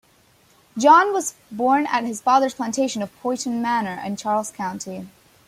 [0.79, 5.07] John was born at his father's plantation of "Poynton Manor" in Charles County.